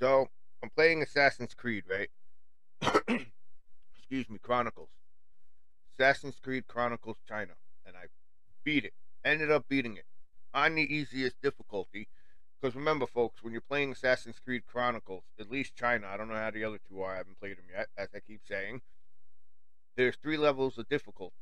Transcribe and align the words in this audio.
So 0.00 0.28
I'm 0.62 0.70
playing 0.70 1.02
Assassin's 1.02 1.54
Creed, 1.54 1.84
right? 1.88 2.10
Excuse 3.98 4.28
me, 4.28 4.38
Chronicles. 4.38 4.90
Assassin's 5.98 6.38
Creed 6.42 6.66
Chronicles 6.66 7.16
China, 7.26 7.52
and 7.86 7.96
I 7.96 8.06
beat 8.62 8.84
it. 8.84 8.92
Ended 9.24 9.50
up 9.50 9.66
beating 9.68 9.96
it 9.96 10.04
on 10.52 10.74
the 10.74 10.94
easiest 10.94 11.40
difficulty. 11.40 12.08
Because 12.60 12.74
remember, 12.74 13.06
folks, 13.06 13.42
when 13.42 13.52
you're 13.52 13.62
playing 13.62 13.92
Assassin's 13.92 14.38
Creed 14.38 14.62
Chronicles, 14.66 15.24
at 15.38 15.50
least 15.50 15.76
China, 15.76 16.06
I 16.08 16.16
don't 16.16 16.28
know 16.28 16.34
how 16.34 16.50
the 16.50 16.64
other 16.64 16.78
two 16.88 17.00
are. 17.02 17.14
I 17.14 17.18
haven't 17.18 17.38
played 17.38 17.58
them 17.58 17.66
yet, 17.74 17.88
as 17.96 18.08
I 18.14 18.20
keep 18.20 18.40
saying. 18.48 18.80
There's 19.96 20.16
three 20.16 20.36
levels 20.36 20.76
of 20.76 20.88
difficulty, 20.88 21.36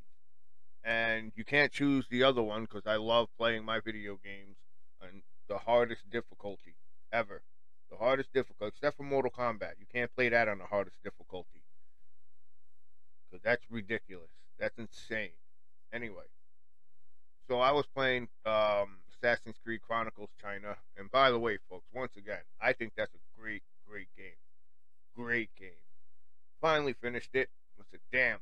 and 0.84 1.32
you 1.34 1.44
can't 1.44 1.72
choose 1.72 2.06
the 2.08 2.22
other 2.22 2.42
one 2.42 2.62
because 2.62 2.86
I 2.86 2.96
love 2.96 3.28
playing 3.36 3.64
my 3.64 3.80
video 3.80 4.18
games 4.22 4.56
on 5.02 5.22
the 5.48 5.58
hardest 5.58 6.08
difficulty 6.10 6.76
ever. 7.12 7.42
The 7.96 8.04
hardest 8.04 8.32
difficulty, 8.32 8.74
except 8.76 8.96
for 8.96 9.04
Mortal 9.04 9.30
Kombat. 9.30 9.74
You 9.78 9.86
can't 9.92 10.12
play 10.16 10.28
that 10.28 10.48
on 10.48 10.58
the 10.58 10.64
hardest 10.64 10.96
difficulty. 11.04 11.62
Because 13.30 13.40
that's 13.44 13.62
ridiculous. 13.70 14.30
That's 14.58 14.76
insane. 14.78 15.30
Anyway. 15.92 16.24
So 17.48 17.60
I 17.60 17.70
was 17.70 17.86
playing 17.94 18.26
um, 18.44 18.98
Assassin's 19.14 19.54
Creed 19.62 19.80
Chronicles 19.80 20.30
China. 20.42 20.76
And 20.96 21.08
by 21.12 21.30
the 21.30 21.38
way, 21.38 21.58
folks, 21.70 21.86
once 21.94 22.16
again, 22.16 22.42
I 22.60 22.72
think 22.72 22.94
that's 22.96 23.14
a 23.14 23.40
great, 23.40 23.62
great 23.88 24.08
game. 24.16 24.40
Great 25.14 25.50
game. 25.56 25.70
Finally 26.60 26.94
finished 26.94 27.30
it. 27.34 27.48
I 27.78 27.84
said, 27.92 28.00
damn. 28.10 28.38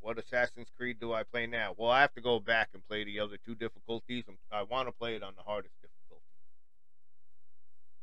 What 0.00 0.18
Assassin's 0.18 0.68
Creed 0.76 1.00
do 1.00 1.12
I 1.12 1.24
play 1.24 1.48
now? 1.48 1.74
Well, 1.76 1.90
I 1.90 2.02
have 2.02 2.14
to 2.14 2.20
go 2.20 2.38
back 2.38 2.68
and 2.72 2.86
play 2.86 3.02
the 3.02 3.18
other 3.18 3.36
two 3.44 3.56
difficulties. 3.56 4.24
I 4.52 4.62
want 4.62 4.86
to 4.86 4.92
play 4.92 5.16
it 5.16 5.24
on 5.24 5.32
the 5.36 5.42
hardest. 5.42 5.74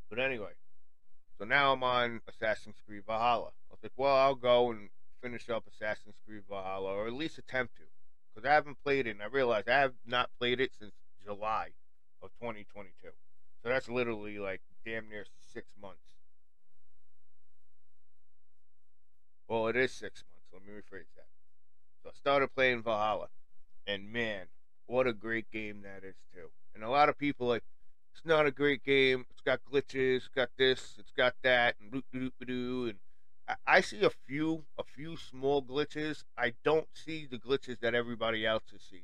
But 0.10 0.20
anyway, 0.20 0.52
so 1.38 1.46
now 1.46 1.72
I'm 1.72 1.84
on 1.84 2.22
Assassin's 2.28 2.76
Creed 2.86 3.04
Valhalla. 3.06 3.52
I 3.70 3.74
was 3.74 3.80
like, 3.84 3.94
well, 3.96 4.16
I'll 4.16 4.36
go 4.36 4.72
and 4.72 4.90
finish 5.22 5.50
up 5.50 5.66
Assassin's 5.68 6.16
Creed 6.26 6.44
Valhalla, 6.50 6.94
or 6.94 7.08
at 7.08 7.14
least 7.14 7.38
attempt 7.38 7.76
to, 7.78 7.84
because 8.34 8.50
I 8.50 8.54
haven't 8.54 8.82
played 8.84 9.08
it, 9.08 9.12
and 9.12 9.22
I 9.22 9.28
realized 9.28 9.70
I 9.70 9.80
have 9.80 9.94
not 10.06 10.30
played 10.40 10.60
it 10.60 10.72
since 10.80 10.94
July 11.24 11.70
of 12.22 12.32
2022. 12.42 12.90
So 13.62 13.70
that's 13.70 13.90
literally 13.90 14.40
like 14.40 14.62
damn 14.86 15.10
near 15.10 15.26
six 15.54 15.68
months. 15.82 16.00
Well, 19.48 19.68
it 19.68 19.76
is 19.76 19.92
six 19.92 20.24
months. 20.32 20.48
Let 20.54 20.64
me 20.64 20.72
rephrase 20.80 21.10
that. 21.16 21.28
So 22.04 22.10
I 22.10 22.14
started 22.14 22.54
playing 22.54 22.84
Valhalla, 22.84 23.28
and 23.86 24.12
man, 24.12 24.48
what 24.86 25.08
a 25.08 25.14
great 25.14 25.52
game 25.52 25.82
that 25.84 26.08
is 26.08 26.16
too. 26.34 26.50
And 26.74 26.84
a 26.84 26.90
lot 26.90 27.10
of 27.10 27.18
people 27.18 27.48
like, 27.48 27.64
it's 28.14 28.26
not 28.26 28.46
a 28.46 28.52
great 28.52 28.84
game. 28.84 29.26
It's 29.30 29.42
got 29.42 29.60
glitches. 29.72 30.18
It's 30.18 30.28
got 30.28 30.50
this. 30.58 30.96
It's 30.98 31.12
got 31.12 31.36
that, 31.44 31.76
and 31.80 32.04
and 32.14 32.96
I 33.66 33.82
see 33.82 34.04
a 34.04 34.10
few, 34.10 34.66
a 34.78 34.84
few 34.84 35.18
small 35.18 35.64
glitches. 35.64 36.24
I 36.38 36.54
don't 36.64 36.88
see 36.94 37.26
the 37.26 37.38
glitches 37.38 37.80
that 37.80 37.96
everybody 37.96 38.46
else 38.46 38.64
is 38.74 38.82
seeing. 38.90 39.04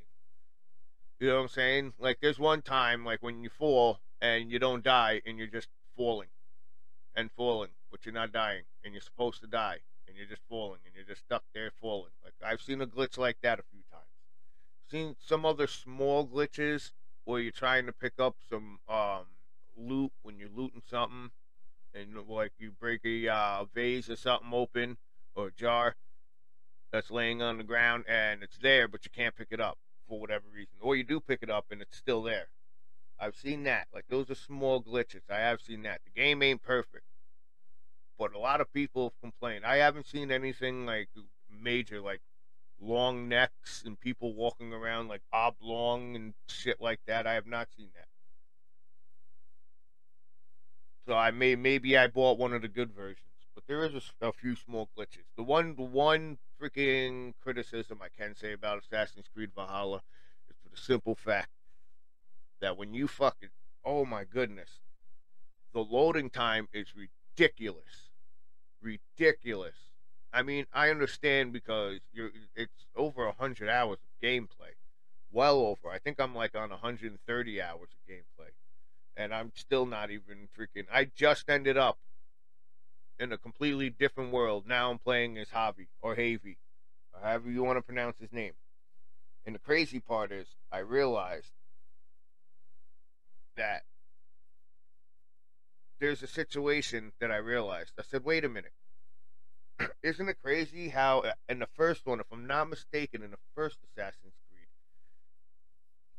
You 1.20 1.30
know 1.30 1.36
what 1.36 1.42
I'm 1.44 1.48
saying? 1.48 1.94
Like 1.98 2.20
there's 2.22 2.40
one 2.40 2.62
time, 2.62 3.06
like 3.06 3.24
when 3.24 3.42
you 3.42 3.50
fall 3.50 4.00
and 4.22 4.52
you 4.52 4.60
don't 4.60 4.84
die, 4.84 5.22
and 5.26 5.38
you're 5.38 5.48
just 5.48 5.70
falling 5.96 6.28
and 7.16 7.30
falling, 7.32 7.72
but 7.90 8.06
you're 8.06 8.14
not 8.14 8.32
dying, 8.32 8.64
and 8.84 8.94
you're 8.94 9.02
supposed 9.02 9.42
to 9.42 9.48
die, 9.48 9.78
and 10.08 10.18
you're 10.18 10.28
just 10.28 10.42
falling, 10.50 10.82
and 10.86 10.94
you're 10.94 11.06
just 11.06 11.22
stuck 11.22 11.44
there 11.54 11.72
falling. 11.82 12.12
Like 12.24 12.34
I've 12.46 12.62
seen 12.62 12.82
a 12.82 12.88
glitch 12.88 13.18
like 13.18 13.38
that 13.42 13.60
a 13.60 13.64
few 13.72 13.82
times. 13.92 14.04
Seen 14.92 15.16
some 15.26 15.46
other 15.46 15.68
small 15.68 16.28
glitches 16.28 16.92
where 17.26 17.42
you're 17.42 17.52
trying 17.52 17.86
to 17.88 17.92
pick 17.92 18.14
up 18.20 18.36
some 18.50 18.80
um, 18.88 19.26
loot 19.78 20.12
when 20.22 20.38
you're 20.38 20.50
looting 20.56 20.82
something, 20.90 21.32
and 21.94 22.16
like 22.28 22.52
you 22.58 22.72
break 22.80 23.02
a 23.06 23.28
uh, 23.28 23.66
vase 23.74 24.10
or 24.10 24.16
something 24.16 24.50
open 24.54 24.98
or 25.36 25.48
a 25.48 25.52
jar 25.52 25.96
that's 26.92 27.12
laying 27.12 27.42
on 27.42 27.58
the 27.58 27.64
ground 27.64 28.06
and 28.08 28.42
it's 28.42 28.58
there, 28.58 28.88
but 28.88 29.06
you 29.06 29.12
can't 29.14 29.36
pick 29.36 29.50
it 29.52 29.60
up 29.60 29.78
for 30.08 30.20
whatever 30.20 30.46
reason, 30.54 30.76
or 30.80 30.96
you 30.96 31.04
do 31.04 31.20
pick 31.20 31.40
it 31.42 31.50
up 31.50 31.66
and 31.72 31.82
it's 31.82 31.98
still 31.98 32.22
there. 32.22 32.48
I've 33.20 33.36
seen 33.36 33.64
that. 33.64 33.88
Like 33.94 34.06
those 34.10 34.30
are 34.30 34.36
small 34.36 34.82
glitches. 34.82 35.22
I 35.30 35.40
have 35.40 35.62
seen 35.62 35.84
that. 35.84 36.02
The 36.06 36.22
game 36.22 36.44
ain't 36.44 36.62
perfect, 36.62 37.06
but 38.20 38.34
a 38.34 38.40
lot 38.40 38.62
of 38.62 38.72
people 38.72 39.14
complain. 39.22 39.62
I 39.66 39.78
haven't 39.78 40.06
seen 40.06 40.32
anything 40.32 40.86
like 40.86 41.10
major, 41.50 42.02
like 42.02 42.22
long 42.80 43.28
necks 43.28 43.84
and 43.86 44.00
people 44.00 44.34
walking 44.34 44.74
around 44.74 45.08
like 45.08 45.22
oblong 45.32 46.16
and 46.16 46.34
shit 46.48 46.82
like 46.82 47.00
that. 47.08 47.26
I 47.26 47.34
have 47.34 47.48
not 47.48 47.70
seen 47.76 47.90
that. 47.96 48.08
So 51.08 51.14
I 51.14 51.32
may 51.32 51.56
maybe 51.56 51.98
I 51.98 52.08
bought 52.08 52.40
one 52.40 52.54
of 52.54 52.62
the 52.62 52.68
good 52.68 52.92
versions, 52.92 53.20
but 53.54 53.66
there 53.68 53.86
is 53.86 53.94
a, 53.94 54.28
a 54.28 54.34
few 54.34 54.56
small 54.56 54.90
glitches. 54.98 55.26
The 55.38 55.44
one 55.44 55.76
the 55.76 55.84
one 55.84 56.38
freaking 56.62 57.34
criticism 57.42 58.00
I 58.02 58.08
can 58.18 58.36
say 58.36 58.54
about 58.54 58.84
Assassin's 58.84 59.28
Creed 59.34 59.52
Valhalla 59.56 60.02
is 60.50 60.56
for 60.64 60.70
the 60.70 60.82
simple 60.82 61.16
fact 61.16 61.50
that 62.60 62.78
when 62.78 62.94
you 62.94 63.08
fucking 63.08 63.50
oh 63.86 64.04
my 64.04 64.24
goodness, 64.24 64.80
the 65.74 65.82
loading 65.82 66.30
time 66.30 66.68
is 66.74 66.88
ridiculous, 66.96 68.10
ridiculous. 68.82 69.76
I 70.36 70.44
mean, 70.44 70.66
I 70.74 70.90
understand 70.90 71.54
because 71.54 72.00
you're 72.12 72.32
it's 72.56 72.86
over 72.96 73.32
hundred 73.32 73.70
hours 73.70 74.00
of 74.04 74.28
gameplay, 74.28 74.76
well 75.32 75.60
over. 75.60 75.90
I 75.90 75.98
think 75.98 76.20
I'm 76.20 76.36
like 76.36 76.56
on 76.56 76.70
130 76.72 77.62
hours 77.62 77.90
of 77.92 78.14
gameplay 78.14 78.52
and 79.16 79.34
I'm 79.34 79.52
still 79.56 79.86
not 79.86 80.12
even 80.12 80.50
freaking. 80.58 80.86
I 80.92 81.06
just 81.06 81.50
ended 81.50 81.78
up 81.78 81.98
in 83.18 83.32
a 83.32 83.38
completely 83.38 83.90
different 83.90 84.34
world. 84.34 84.66
Now 84.68 84.92
I'm 84.92 85.00
playing 85.00 85.38
as 85.38 85.48
Javi 85.50 85.88
or 86.02 86.16
Havy, 86.16 86.58
or 87.14 87.22
however 87.22 87.50
you 87.50 87.64
want 87.64 87.78
to 87.78 87.82
pronounce 87.82 88.18
his 88.20 88.34
name. 88.34 88.54
And 89.46 89.56
the 89.56 89.60
crazy 89.60 90.02
part 90.02 90.32
is, 90.32 90.48
I 90.70 90.80
realized 90.80 91.52
that 93.56 93.84
there's 96.00 96.22
a 96.22 96.28
situation 96.28 97.14
that 97.22 97.32
I 97.32 97.38
realized. 97.38 97.94
I 97.98 98.04
said, 98.04 98.26
wait 98.26 98.44
a 98.44 98.50
minute. 98.50 98.74
Isn't 100.04 100.30
it 100.30 100.38
crazy 100.44 100.90
how, 100.90 101.20
uh, 101.20 101.34
in 101.50 101.60
the 101.60 101.68
first 101.76 102.06
one, 102.06 102.20
if 102.20 102.28
I'm 102.32 102.48
not 102.48 102.70
mistaken, 102.70 103.24
in 103.24 103.32
the 103.32 103.38
first 103.56 103.78
Assassin's 103.84 104.34
Creed, 104.50 104.68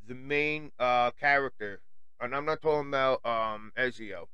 the 0.07 0.15
main 0.15 0.73
uh, 0.79 1.11
character 1.13 1.81
and 2.21 2.35
I'm 2.35 2.45
not 2.45 2.63
talking 2.63 2.89
about 2.89 3.25
um, 3.25 3.73
Ezio. 3.77 4.27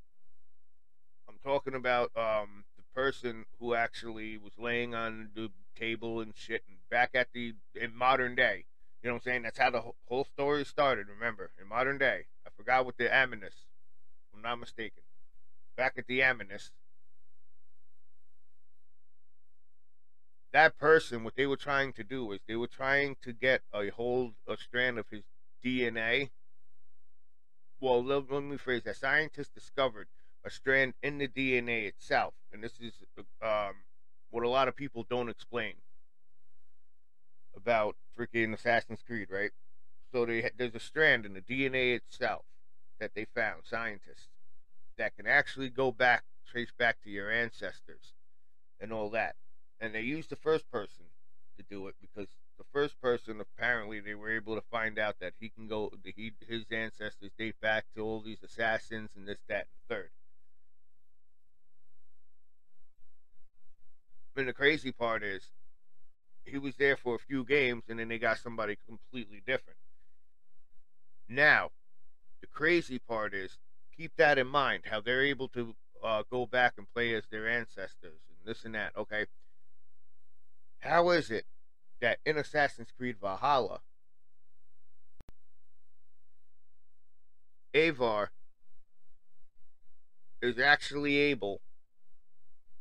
I'm 1.29 1.39
talking 1.45 1.75
about 1.75 2.11
um, 2.17 2.65
the 2.77 2.83
person 2.95 3.45
who 3.59 3.75
actually 3.75 4.39
was 4.39 4.53
laying 4.59 4.95
on 4.95 5.31
the 5.35 5.51
table 5.77 6.21
and 6.21 6.33
shit, 6.37 6.63
and 6.69 6.79
back 6.91 7.11
at 7.15 7.29
the 7.33 7.55
in 7.75 7.97
modern 7.97 8.35
day. 8.35 8.67
You 9.03 9.09
know 9.09 9.15
what 9.15 9.23
I'm 9.23 9.33
saying? 9.33 9.43
That's 9.43 9.59
how 9.59 9.71
the 9.71 9.83
whole 10.07 10.25
story 10.25 10.65
started. 10.65 11.09
Remember, 11.09 11.51
in 11.61 11.69
modern 11.69 11.99
day, 11.99 12.27
I 12.47 12.51
forgot 12.57 12.87
what 12.87 12.97
the 12.99 13.13
Animus, 13.13 13.55
if 13.55 14.37
I'm 14.37 14.43
not 14.43 14.61
mistaken. 14.61 15.03
Back 15.77 15.95
at 15.97 16.07
the 16.07 16.23
Animus, 16.23 16.71
that 20.53 20.79
person, 20.79 21.25
what 21.25 21.35
they 21.37 21.47
were 21.47 21.57
trying 21.57 21.93
to 21.95 22.05
do 22.05 22.33
is 22.33 22.41
they 22.47 22.57
were 22.57 22.67
trying 22.67 23.17
to 23.23 23.33
get 23.33 23.63
a 23.73 23.89
hold, 23.91 24.35
a 24.47 24.57
strand 24.57 24.99
of 24.99 25.07
his 25.11 25.23
DNA 25.65 26.31
well, 27.83 28.03
let, 28.05 28.31
let 28.31 28.45
me 28.45 28.57
phrase 28.57 28.85
that. 28.85 28.97
Scientists 28.97 29.51
discovered 29.53 30.07
a 30.45 30.51
strand 30.51 30.95
in 31.03 31.19
the 31.19 31.27
DNA 31.27 31.89
itself, 31.89 32.33
and 32.53 32.63
this 32.63 32.75
is 32.81 32.93
um, 33.43 33.75
what 34.31 34.45
a 34.45 34.49
lot 34.49 34.69
of 34.69 34.77
people 34.77 35.05
don't 35.11 35.29
explain 35.29 35.75
about 37.57 37.97
freaking 38.17 38.55
Assassin's 38.55 39.03
Creed, 39.05 39.27
right? 39.31 39.51
So 40.13 40.25
they, 40.25 40.49
there's 40.57 40.77
a 40.77 40.81
strand 40.81 41.27
in 41.27 41.35
the 41.35 41.41
DNA 41.41 41.97
itself 41.97 42.45
that 43.01 43.17
they 43.17 43.27
found, 43.35 43.63
scientists, 43.65 44.29
that 44.97 45.17
can 45.17 45.27
actually 45.27 45.69
go 45.69 45.91
back, 45.91 46.23
trace 46.49 46.73
back 46.79 47.03
to 47.03 47.11
your 47.11 47.33
ancestors 47.33 48.13
and 48.81 48.93
all 48.93 49.11
that. 49.11 49.35
And 49.83 49.93
they 49.93 50.03
used 50.03 50.31
the 50.31 50.37
first 50.37 50.71
person 50.71 51.07
to 51.59 51.65
do 51.69 51.89
it 51.89 51.97
because 52.01 52.29
the 52.57 52.65
first 52.73 53.01
person 53.01 53.41
apparently 53.41 53.99
they 53.99 54.15
were 54.15 54.31
able 54.31 54.55
to 54.55 54.63
find 54.71 54.97
out 54.97 55.17
that 55.21 55.33
he 55.41 55.49
can 55.49 55.67
go 55.67 55.91
he 56.05 56.33
his 56.49 56.63
ancestors 56.71 57.33
date 57.37 57.57
back 57.61 57.85
to 57.97 58.01
all 58.01 58.21
these 58.21 58.45
assassins 58.45 59.11
and 59.17 59.27
this 59.27 59.39
that 59.49 59.67
and 59.67 59.67
the 59.89 59.95
third. 59.95 60.11
And 64.37 64.47
the 64.47 64.53
crazy 64.53 64.93
part 64.93 65.25
is 65.25 65.51
he 66.45 66.59
was 66.59 66.77
there 66.77 66.97
for 66.97 67.17
a 67.17 67.19
few 67.19 67.45
games 67.45 67.83
and 67.89 67.99
then 67.99 68.09
they 68.09 68.19
got 68.19 68.39
somebody 68.39 68.79
completely 68.87 69.43
different. 69.45 69.79
Now 71.29 71.71
the 72.41 72.47
crazy 72.47 73.01
part 73.01 73.35
is 73.35 73.59
keep 73.97 74.13
that 74.17 74.39
in 74.39 74.47
mind 74.47 74.85
how 74.87 75.01
they're 75.01 75.25
able 75.25 75.49
to 75.49 75.75
uh, 76.05 76.23
go 76.31 76.47
back 76.47 76.75
and 76.79 76.87
play 76.95 77.15
as 77.15 77.25
their 77.33 77.49
ancestors 77.49 78.21
and 78.29 78.39
this 78.45 78.65
and 78.65 78.77
that 78.77 78.93
okay 78.97 79.27
how 80.83 81.11
is 81.11 81.31
it 81.31 81.45
that 82.01 82.19
in 82.27 82.37
Assassin's 82.37 82.91
Creed 82.97 83.17
Valhalla, 83.21 83.81
Eivor 87.73 88.29
is 90.43 90.59
actually 90.59 91.17
able 91.17 91.61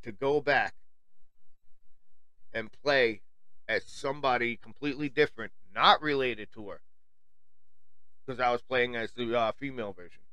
to 0.03 0.11
go 0.11 0.41
back 0.41 0.73
and 2.53 2.69
play 2.83 3.21
as 3.69 3.83
somebody 3.85 4.57
completely 4.57 5.07
different, 5.07 5.51
not 5.73 6.01
related 6.01 6.49
to 6.53 6.69
her, 6.69 6.81
because 8.25 8.39
I 8.39 8.51
was 8.51 8.61
playing 8.63 8.95
as 8.95 9.11
the 9.11 9.37
uh, 9.37 9.51
female 9.53 9.93
version. 9.93 10.23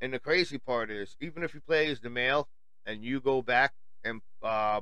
And 0.00 0.14
the 0.14 0.20
crazy 0.20 0.58
part 0.58 0.90
is, 0.90 1.16
even 1.20 1.42
if 1.42 1.52
you 1.52 1.60
play 1.60 1.88
as 1.90 2.00
the 2.00 2.08
male 2.08 2.48
and 2.86 3.02
you 3.02 3.20
go 3.20 3.42
back 3.42 3.74
and 4.04 4.20
uh, 4.42 4.80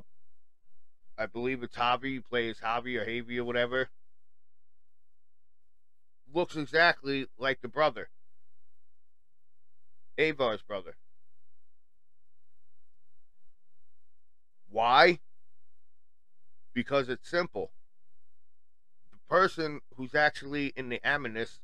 I 1.17 1.25
believe 1.25 1.63
it's 1.63 1.75
Javi, 1.75 2.13
you 2.13 2.21
play 2.21 2.49
as 2.49 2.59
Javi 2.59 2.99
or 2.99 3.05
Javi 3.05 3.37
or 3.37 3.43
whatever, 3.43 3.89
looks 6.31 6.55
exactly 6.55 7.27
like 7.37 7.61
the 7.61 7.67
brother, 7.67 8.09
Eivor's 10.17 10.61
brother. 10.61 10.95
Why? 14.69 15.19
Because 16.73 17.09
it's 17.09 17.27
simple. 17.27 17.71
The 19.11 19.17
person 19.27 19.81
who's 19.95 20.13
actually 20.13 20.67
in 20.75 20.89
the 20.89 21.03
Animus, 21.03 21.59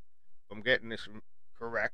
if 0.46 0.52
I'm 0.52 0.64
getting 0.64 0.90
this 0.90 1.08
correct, 1.60 1.94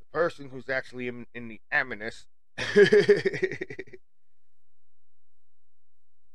the 0.00 0.06
person 0.18 0.48
who's 0.48 0.70
actually 0.70 1.08
in, 1.08 1.26
in 1.34 1.48
the 1.48 1.60
Animus, 1.70 2.26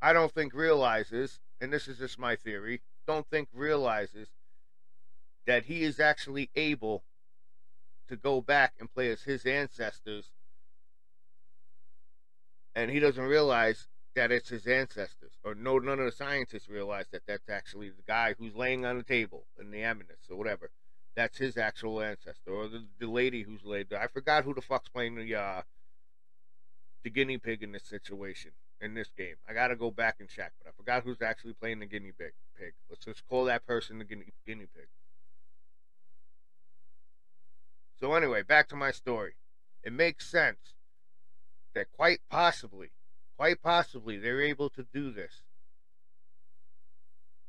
I 0.04 0.12
don't 0.12 0.34
think 0.34 0.54
realizes, 0.54 1.40
and 1.62 1.72
this 1.72 1.88
is 1.88 1.98
just 1.98 2.20
my 2.20 2.36
theory, 2.36 2.82
don't 3.08 3.26
think 3.30 3.48
realizes 3.54 4.28
that 5.48 5.64
he 5.64 5.84
is 5.84 5.98
actually 5.98 6.50
able 6.56 7.06
to 8.10 8.18
go 8.18 8.42
back 8.42 8.74
and 8.82 8.94
play 8.94 9.10
as 9.10 9.24
his 9.24 9.46
ancestors 9.46 10.32
and 12.76 12.92
he 12.92 13.00
doesn't 13.00 13.24
realize 13.24 13.88
that 14.16 14.32
it's 14.32 14.50
his 14.50 14.68
ancestors, 14.68 15.32
or 15.44 15.56
no, 15.56 15.80
none 15.80 16.00
of 16.00 16.06
the 16.06 16.12
scientists 16.12 16.68
realize 16.68 17.06
that 17.12 17.22
that's 17.26 17.50
actually 17.50 17.90
the 17.90 18.04
guy 18.06 18.36
who's 18.38 18.56
laying 18.56 18.86
on 18.86 18.98
the 18.98 19.04
table 19.04 19.46
in 19.60 19.72
the 19.72 19.84
Animus 19.84 20.18
or 20.30 20.38
whatever. 20.38 20.70
That's 21.16 21.38
his 21.38 21.58
actual 21.58 22.02
ancestor, 22.02 22.52
or 22.52 22.68
the, 22.68 22.84
the 23.00 23.08
lady 23.08 23.44
who's 23.44 23.64
laid 23.64 23.90
there. 23.90 24.02
I 24.02 24.08
forgot 24.08 24.44
who 24.44 24.54
the 24.54 24.62
fuck's 24.62 24.90
playing 24.90 25.16
the 25.16 25.36
uh, 25.36 25.62
the 27.04 27.10
guinea 27.10 27.38
pig 27.38 27.64
in 27.64 27.72
this 27.72 27.84
situation 27.84 28.52
in 28.82 28.94
this 28.94 29.10
game. 29.18 29.36
I 29.48 29.54
gotta 29.54 29.76
go 29.76 29.92
back 29.92 30.18
and 30.20 30.30
check, 30.30 30.52
but 30.62 30.70
I 30.70 30.72
forgot 30.76 31.04
who's 31.04 31.22
actually 31.22 31.54
playing 31.54 31.80
the 31.80 31.86
guinea 31.86 32.12
pig. 32.18 32.34
Pig. 32.58 32.74
Let's 32.90 33.06
just 33.06 33.28
call 33.28 33.46
that 33.46 33.66
person 33.66 34.00
the 34.00 34.06
guinea, 34.06 34.34
guinea 34.46 34.68
pig. 34.76 34.88
So 38.00 38.14
anyway, 38.14 38.44
back 38.44 38.68
to 38.70 38.76
my 38.76 38.92
story. 38.92 39.34
It 39.84 39.94
makes 39.94 40.30
sense 40.30 40.74
that 41.74 41.88
quite 41.96 42.20
possibly 42.30 42.92
Quite 43.38 43.62
possibly 43.62 44.18
they're 44.18 44.42
able 44.42 44.70
to 44.70 44.86
do 44.94 45.12
this. 45.12 45.42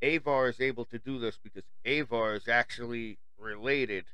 Eivor 0.01 0.49
is 0.49 0.59
able 0.59 0.85
to 0.85 0.99
do 0.99 1.19
this 1.19 1.39
because 1.41 1.63
Eivor 1.85 2.35
is 2.35 2.47
actually 2.47 3.17
related 3.37 4.05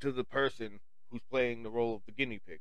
to 0.00 0.10
the 0.10 0.24
person 0.24 0.80
who's 1.10 1.22
playing 1.30 1.62
the 1.62 1.70
role 1.70 1.94
of 1.94 2.02
the 2.06 2.12
guinea 2.12 2.40
pig. 2.44 2.60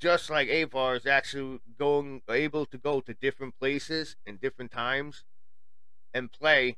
Just 0.00 0.30
like 0.30 0.48
Eivor 0.48 0.96
is 0.96 1.06
actually 1.06 1.60
going 1.76 2.22
able 2.28 2.66
to 2.66 2.78
go 2.78 3.00
to 3.00 3.14
different 3.14 3.58
places 3.58 4.16
and 4.26 4.40
different 4.40 4.70
times 4.70 5.24
and 6.14 6.30
play 6.30 6.76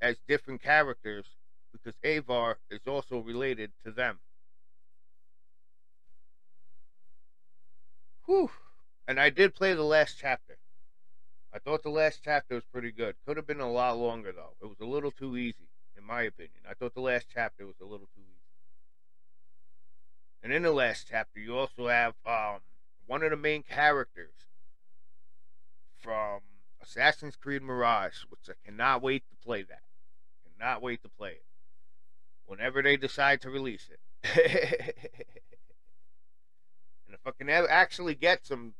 as 0.00 0.16
different 0.26 0.62
characters 0.62 1.26
because 1.72 1.94
Eivor 2.04 2.56
is 2.70 2.80
also 2.86 3.20
related 3.20 3.72
to 3.84 3.92
them. 3.92 4.18
Whew. 8.24 8.50
And 9.06 9.20
I 9.20 9.30
did 9.30 9.54
play 9.54 9.72
the 9.74 9.84
last 9.84 10.16
chapter. 10.18 10.58
I 11.52 11.58
thought 11.60 11.84
the 11.84 11.90
last 11.90 12.20
chapter 12.24 12.56
was 12.56 12.64
pretty 12.64 12.90
good. 12.90 13.14
Could 13.24 13.36
have 13.36 13.46
been 13.46 13.60
a 13.60 13.70
lot 13.70 13.96
longer, 13.96 14.32
though. 14.32 14.56
It 14.60 14.66
was 14.66 14.80
a 14.80 14.84
little 14.84 15.12
too 15.12 15.36
easy, 15.36 15.68
in 15.96 16.04
my 16.04 16.22
opinion. 16.22 16.60
I 16.68 16.74
thought 16.74 16.94
the 16.94 17.00
last 17.00 17.28
chapter 17.32 17.64
was 17.64 17.76
a 17.80 17.84
little 17.84 18.08
too 18.14 18.22
easy. 18.22 18.35
And 20.46 20.54
in 20.54 20.62
the 20.62 20.70
last 20.70 21.08
chapter, 21.10 21.40
you 21.40 21.58
also 21.58 21.88
have 21.88 22.14
um, 22.24 22.58
one 23.08 23.24
of 23.24 23.30
the 23.30 23.36
main 23.36 23.64
characters 23.64 24.46
from 25.98 26.38
Assassin's 26.80 27.34
Creed 27.34 27.62
Mirage, 27.62 28.18
which 28.28 28.48
I 28.48 28.52
cannot 28.64 29.02
wait 29.02 29.24
to 29.28 29.34
play 29.44 29.64
that. 29.64 29.82
Cannot 30.56 30.82
wait 30.82 31.02
to 31.02 31.08
play 31.08 31.30
it 31.30 31.44
whenever 32.46 32.80
they 32.80 32.96
decide 32.96 33.40
to 33.40 33.50
release 33.50 33.88
it. 33.90 33.98
and 37.08 37.14
if 37.14 37.26
I 37.26 37.32
can 37.32 37.50
actually 37.50 38.14
get 38.14 38.46
some 38.46 38.74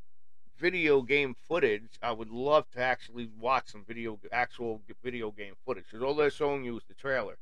video 0.57 1.03
game 1.03 1.35
footage, 1.35 1.99
I 2.01 2.13
would 2.13 2.31
love 2.31 2.71
to 2.75 2.81
actually 2.81 3.29
watch 3.41 3.73
some 3.73 3.85
video, 3.85 4.21
actual 4.31 4.83
video 5.03 5.33
game 5.33 5.55
footage. 5.65 5.87
Because 5.91 6.05
all 6.05 6.15
they're 6.15 6.31
showing 6.31 6.63
you 6.63 6.77
is 6.77 6.85
the 6.87 6.95
trailer. 6.95 7.39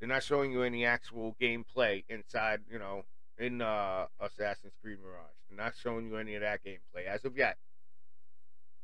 They're 0.00 0.08
not 0.08 0.22
showing 0.22 0.52
you 0.52 0.62
any 0.62 0.86
actual 0.86 1.36
gameplay 1.38 2.04
inside, 2.08 2.62
you 2.72 2.78
know, 2.78 3.04
in 3.38 3.62
uh, 3.62 4.06
Assassin's 4.20 4.74
Creed 4.82 4.98
Mirage. 5.02 5.24
They're 5.48 5.64
not 5.64 5.74
showing 5.80 6.06
you 6.06 6.16
any 6.16 6.34
of 6.34 6.42
that 6.42 6.60
gameplay 6.64 7.06
as 7.06 7.24
of 7.24 7.36
yet. 7.36 7.56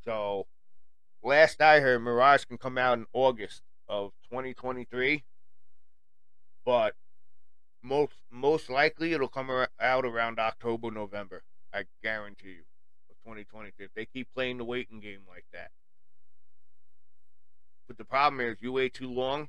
So, 0.04 0.46
last 1.22 1.60
I 1.60 1.80
heard, 1.80 2.00
Mirage 2.00 2.44
can 2.44 2.58
come 2.58 2.78
out 2.78 2.98
in 2.98 3.06
August 3.12 3.62
of 3.88 4.12
2023 4.30 5.24
but 6.64 6.94
most 7.82 8.14
most 8.30 8.70
likely 8.70 9.12
it'll 9.12 9.28
come 9.28 9.50
out 9.80 10.04
around 10.04 10.38
October, 10.38 10.90
November. 10.90 11.42
I 11.72 11.84
guarantee 12.02 12.48
you, 12.48 12.64
of 13.10 13.16
2020. 13.24 13.72
If 13.78 13.92
they 13.94 14.06
keep 14.06 14.28
playing 14.32 14.58
the 14.58 14.64
waiting 14.64 15.00
game 15.00 15.20
like 15.28 15.44
that, 15.52 15.70
but 17.86 17.98
the 17.98 18.04
problem 18.04 18.40
is, 18.40 18.56
you 18.60 18.72
wait 18.72 18.94
too 18.94 19.10
long, 19.10 19.48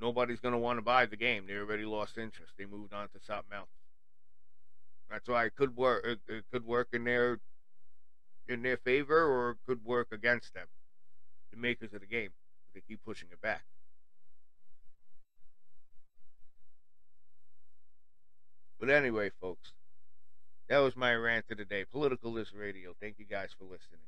nobody's 0.00 0.40
gonna 0.40 0.58
want 0.58 0.78
to 0.78 0.82
buy 0.82 1.06
the 1.06 1.16
game. 1.16 1.46
They 1.46 1.54
already 1.54 1.84
lost 1.84 2.18
interest. 2.18 2.54
They 2.58 2.66
moved 2.66 2.92
on 2.92 3.08
to 3.08 3.20
something 3.24 3.56
else. 3.56 3.68
That's 5.10 5.28
why 5.28 5.44
it 5.46 5.54
could 5.56 5.76
work. 5.76 6.04
It, 6.04 6.18
it 6.28 6.44
could 6.52 6.66
work 6.66 6.88
in 6.92 7.04
their 7.04 7.38
in 8.48 8.62
their 8.62 8.76
favor, 8.76 9.24
or 9.24 9.50
it 9.50 9.56
could 9.66 9.84
work 9.84 10.08
against 10.12 10.54
them, 10.54 10.66
the 11.50 11.56
makers 11.56 11.92
of 11.92 12.00
the 12.00 12.06
game. 12.06 12.30
They 12.74 12.80
keep 12.86 13.04
pushing 13.04 13.28
it 13.32 13.40
back. 13.40 13.64
But 18.78 18.90
anyway, 18.90 19.30
folks, 19.40 19.72
that 20.68 20.78
was 20.78 20.96
my 20.96 21.14
rant 21.14 21.46
of 21.50 21.58
the 21.58 21.64
day. 21.64 21.84
Politicalist 21.92 22.54
Radio. 22.54 22.94
Thank 23.00 23.18
you 23.18 23.24
guys 23.24 23.50
for 23.58 23.64
listening. 23.64 24.00